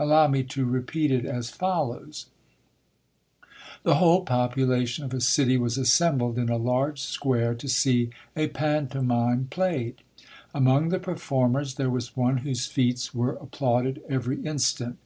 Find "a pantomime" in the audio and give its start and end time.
8.34-9.46